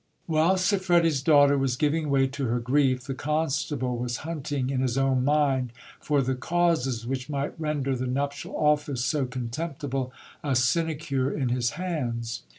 While 0.25 0.57
Siffredi's 0.57 1.21
daughter 1.21 1.59
was 1.59 1.75
giving 1.75 2.09
way 2.09 2.25
to 2.25 2.45
her 2.45 2.57
grief, 2.57 3.03
the 3.03 3.13
constable 3.13 3.99
was 3.99 4.17
hunt 4.25 4.51
ing 4.51 4.71
in 4.71 4.81
his 4.81 4.97
own 4.97 5.23
mind 5.23 5.73
for 5.99 6.23
the 6.23 6.33
causes 6.33 7.05
which 7.05 7.29
might 7.29 7.53
render 7.59 7.95
the 7.95 8.07
nuptial 8.07 8.57
office 8.57 9.05
so 9.05 9.27
contemptible 9.27 10.11
a 10.43 10.55
sinecure 10.55 11.29
in 11.31 11.49
his 11.49 11.73
hands. 11.77 12.41